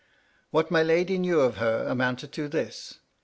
[0.49, 2.95] What my lady knew of her amounted to this.